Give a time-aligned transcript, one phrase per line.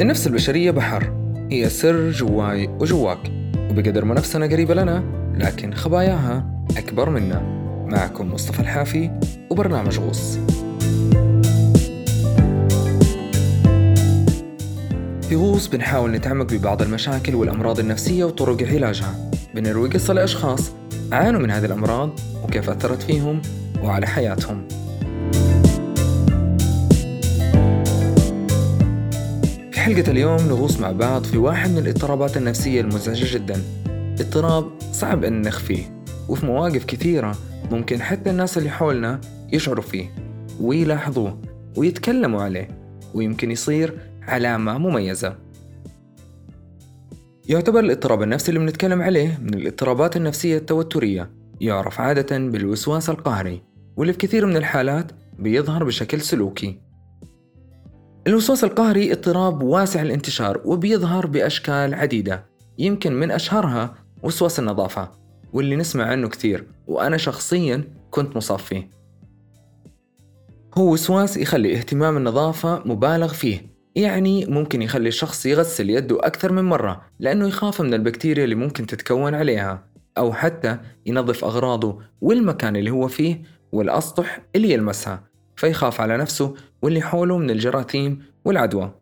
[0.00, 1.12] النفس البشرية بحر.
[1.50, 3.18] هي سر جواي وجواك.
[3.70, 5.04] وبقدر ما نفسنا قريبة لنا
[5.34, 7.40] لكن خباياها أكبر منا.
[7.86, 9.10] معكم مصطفى الحافي
[9.50, 10.38] وبرنامج غوص.
[15.28, 19.30] في غوص بنحاول نتعمق ببعض المشاكل والأمراض النفسية وطرق علاجها.
[19.54, 20.72] بنروي قصة لأشخاص
[21.12, 22.10] عانوا من هذه الأمراض
[22.44, 23.42] وكيف أثرت فيهم
[23.82, 24.79] وعلى حياتهم.
[29.90, 33.62] حلقة اليوم نغوص مع بعض في واحد من الاضطرابات النفسية المزعجة جدا.
[34.20, 37.36] اضطراب صعب أن نخفيه وفي مواقف كثيرة
[37.70, 39.20] ممكن حتى الناس اللي حولنا
[39.52, 40.14] يشعروا فيه
[40.60, 41.40] ويلاحظوه
[41.76, 42.68] ويتكلموا عليه
[43.14, 45.36] ويمكن يصير علامة مميزة.
[47.48, 53.62] يعتبر الاضطراب النفسي اللي بنتكلم عليه من الاضطرابات النفسية التوترية يعرف عادة بالوسواس القهري
[53.96, 56.89] واللي في كثير من الحالات بيظهر بشكل سلوكي.
[58.26, 62.44] الوسواس القهري اضطراب واسع الانتشار وبيظهر بأشكال عديدة
[62.78, 65.10] يمكن من أشهرها وسواس النظافة
[65.52, 68.90] واللي نسمع عنه كثير وأنا شخصيا كنت مصاب فيه.
[70.78, 76.64] هو وسواس يخلي اهتمام النظافة مبالغ فيه يعني ممكن يخلي الشخص يغسل يده أكثر من
[76.64, 79.84] مرة لأنه يخاف من البكتيريا اللي ممكن تتكون عليها
[80.18, 85.24] أو حتى ينظف أغراضه والمكان اللي هو فيه والأسطح اللي يلمسها
[85.56, 88.94] فيخاف على نفسه واللي حوله من الجراثيم والعدوى.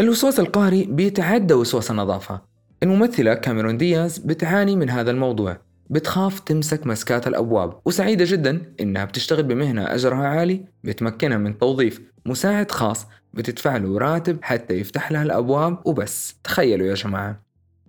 [0.00, 2.40] الوسواس القهري بيتعدى وسواس النظافة.
[2.82, 5.58] الممثلة كاميرون دياز بتعاني من هذا الموضوع.
[5.90, 7.80] بتخاف تمسك مسكات الأبواب.
[7.84, 14.38] وسعيدة جدا إنها بتشتغل بمهنة أجرها عالي بتمكنها من توظيف مساعد خاص بتدفع له راتب
[14.42, 16.34] حتى يفتح لها الأبواب وبس.
[16.44, 17.42] تخيلوا يا جماعة.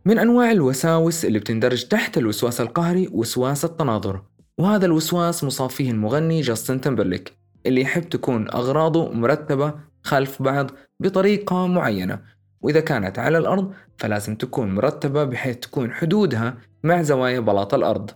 [0.06, 4.22] من أنواع الوساوس اللي بتندرج تحت الوسواس القهري وسواس التناظر.
[4.58, 7.38] وهذا الوسواس مصاب فيه المغني جاستن تمبرليك.
[7.66, 12.20] اللي يحب تكون أغراضه مرتبة خلف بعض بطريقة معينة.
[12.62, 18.12] وإذا كانت على الأرض فلازم تكون مرتبة بحيث تكون حدودها مع زوايا بلاط الأرض.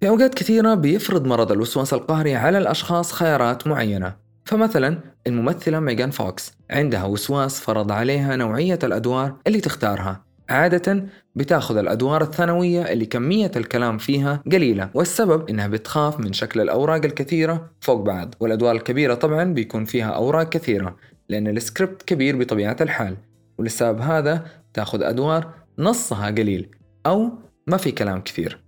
[0.00, 4.16] في أوقات كثيرة بيفرض مرض الوسواس القهري على الأشخاص خيارات معينة.
[4.44, 10.27] فمثلا الممثلة ميغان فوكس عندها وسواس فرض عليها نوعية الأدوار اللي تختارها.
[10.48, 11.04] عادة
[11.34, 17.70] بتاخذ الأدوار الثانوية اللي كمية الكلام فيها قليلة والسبب إنها بتخاف من شكل الأوراق الكثيرة
[17.80, 20.96] فوق بعض والأدوار الكبيرة طبعا بيكون فيها أوراق كثيرة
[21.28, 23.16] لأن السكريبت كبير بطبيعة الحال
[23.58, 26.70] ولسبب هذا تاخذ أدوار نصها قليل
[27.06, 27.30] أو
[27.66, 28.58] ما في كلام كثير.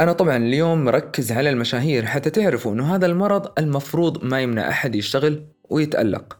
[0.00, 4.94] أنا طبعا اليوم مركز على المشاهير حتى تعرفوا أنه هذا المرض المفروض ما يمنع أحد
[4.94, 6.38] يشتغل ويتألق.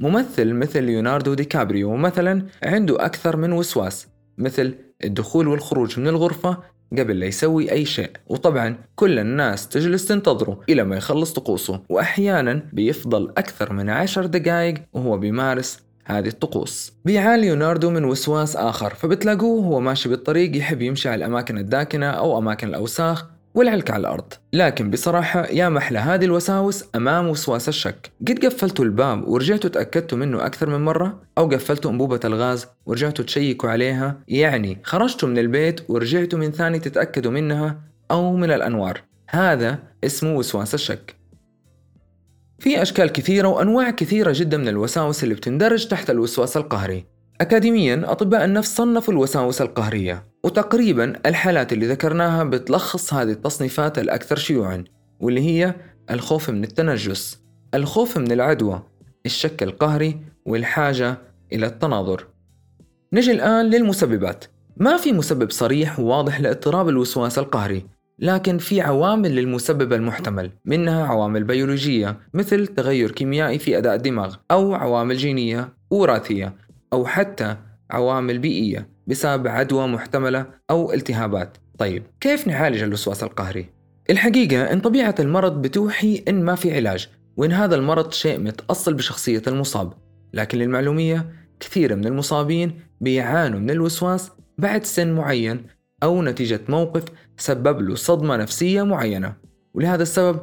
[0.00, 6.58] ممثل مثل ليوناردو دي كابريو مثلا عنده أكثر من وسواس مثل الدخول والخروج من الغرفة
[6.98, 8.10] قبل لا يسوي أي شيء.
[8.26, 14.74] وطبعا كل الناس تجلس تنتظره إلى ما يخلص طقوسه وأحيانا بيفضل أكثر من عشر دقائق
[14.92, 16.92] وهو بيمارس هذه الطقوس.
[17.04, 22.38] بيعاني ليوناردو من وسواس آخر فبتلاقوه هو ماشي بالطريق يحب يمشي على الأماكن الداكنة أو
[22.38, 23.26] أماكن الأوساخ
[23.58, 24.32] والعلك على الأرض.
[24.52, 28.12] لكن بصراحة يا محلى هذه الوساوس أمام وسواس الشك.
[28.28, 33.70] قد قفلتوا الباب ورجعتوا تأكدتوا منه أكثر من مرة؟ أو قفلتوا أنبوبة الغاز ورجعتوا تشيكوا
[33.70, 37.80] عليها؟ يعني خرجتوا من البيت ورجعتوا من ثاني تتأكدوا منها
[38.10, 39.02] أو من الأنوار.
[39.30, 41.16] هذا اسمه وسواس الشك.
[42.58, 47.06] في أشكال كثيرة وأنواع كثيرة جدا من الوساوس اللي بتندرج تحت الوسواس القهري.
[47.40, 50.27] أكاديميا أطباء النفس صنفوا الوساوس القهرية.
[50.44, 54.84] وتقريبا الحالات اللي ذكرناها بتلخص هذه التصنيفات الأكثر شيوعا
[55.20, 55.74] واللي هي
[56.10, 57.38] الخوف من التنجس
[57.74, 58.82] الخوف من العدوى
[59.26, 61.18] الشك القهري والحاجة
[61.52, 62.26] إلى التناظر.
[63.12, 64.44] نجي الآن للمسببات.
[64.76, 67.86] ما في مسبب صريح وواضح لاضطراب الوسواس القهري
[68.18, 74.74] لكن في عوامل للمسبب المحتمل منها عوامل بيولوجية مثل تغير كيميائي في أداء الدماغ أو
[74.74, 76.54] عوامل جينية وراثية
[76.92, 77.56] أو حتى
[77.90, 78.88] عوامل بيئية.
[79.08, 81.56] بسبب عدوى محتملة أو التهابات.
[81.78, 83.66] طيب كيف نعالج الوسواس القهري؟
[84.10, 89.42] الحقيقة إن طبيعة المرض بتوحي إن ما في علاج وإن هذا المرض شيء متأصل بشخصية
[89.46, 89.92] المصاب.
[90.34, 95.66] لكن للمعلومية كثير من المصابين بيعانوا من الوسواس بعد سن معين
[96.02, 97.04] أو نتيجة موقف
[97.36, 99.34] سبب له صدمة نفسية معينة.
[99.74, 100.40] ولهذا السبب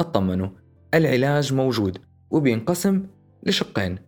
[0.00, 0.48] اطمنوا
[0.94, 1.98] العلاج موجود
[2.30, 3.06] وبينقسم
[3.42, 3.98] لشقين.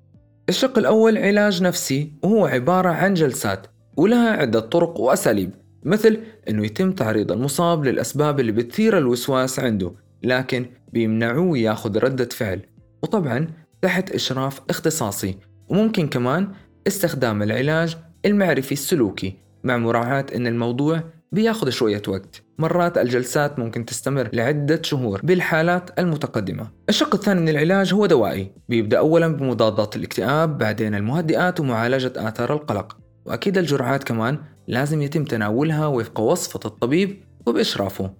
[0.49, 3.67] الشق الأول علاج نفسي وهو عبارة عن جلسات.
[4.01, 5.51] ولها عدة طرق وأساليب
[5.85, 9.93] مثل أنه يتم تعريض المصاب للأسباب اللي بتثير الوسواس عنده
[10.23, 12.61] لكن بيمنعوه ياخذ ردة فعل
[13.03, 13.47] وطبعا
[13.83, 15.37] تحت إشراف اختصاصي
[15.69, 16.49] وممكن كمان
[16.87, 21.03] استخدام العلاج المعرفي السلوكي مع مراعاة أن الموضوع
[21.33, 22.43] بياخذ شوية وقت.
[22.59, 26.71] مرات الجلسات ممكن تستمر لعدة شهور بالحالات المتقدمة.
[26.89, 33.00] الشق الثاني من العلاج هو دوائي بيبدأ أولا بمضادات الاكتئاب بعدين المهدئات ومعالجة آثار القلق.
[33.25, 34.39] وأكيد الجرعات كمان
[34.69, 38.15] لازم يتم تناولها وفق وصفة الطبيب وبإشرافه.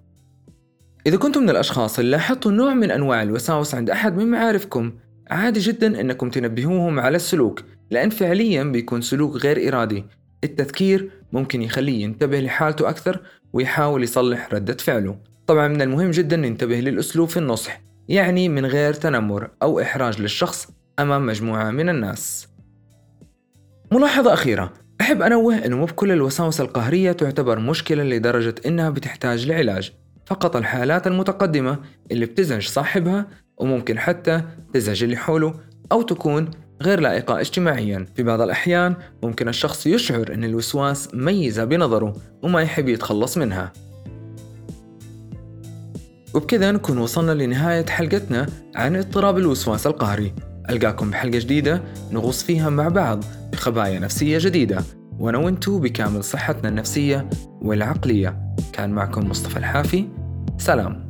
[1.07, 4.93] إذا كنتم من الأشخاص اللي لاحظتوا نوع من أنواع الوساوس عند أحد من معارفكم
[5.29, 10.05] عادي جدا أنكم تنبهوهم على السلوك لأن فعليا بيكون سلوك غير إرادي.
[10.43, 13.19] التذكير ممكن يخليه ينتبه لحالته أكثر
[13.53, 15.17] ويحاول يصلح ردة فعله.
[15.47, 20.67] طبعا من المهم جدا ننتبه للأسلوب في النصح يعني من غير تنمر أو إحراج للشخص
[20.99, 22.47] أمام مجموعة من الناس.
[23.91, 24.73] ملاحظة أخيرة.
[25.01, 29.91] أحب أنوه أنه مو بكل الوساوس القهرية تعتبر مشكلة لدرجة أنها بتحتاج لعلاج.
[30.25, 31.77] فقط الحالات المتقدمة
[32.11, 33.27] اللي بتزعج صاحبها
[33.57, 34.41] وممكن حتى
[34.73, 35.53] تزعج اللي حوله
[35.91, 36.51] أو تكون
[36.81, 38.05] غير لائقة اجتماعيا.
[38.15, 43.73] في بعض الأحيان ممكن الشخص يشعر أن الوسواس ميزة بنظره وما يحب يتخلص منها.
[46.33, 50.33] وبكذا نكون وصلنا لنهاية حلقتنا عن اضطراب الوسواس القهري.
[50.69, 51.81] ألقاكم بحلقة جديدة
[52.11, 54.83] نغوص فيها مع بعض بخبايا نفسية جديدة.
[55.19, 57.29] وأنا وأنتو بكامل صحتنا النفسية
[57.61, 58.55] والعقلية.
[58.73, 60.07] كان معكم مصطفى الحافي.
[60.57, 61.09] سلام.